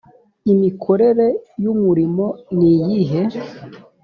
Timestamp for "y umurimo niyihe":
1.63-3.21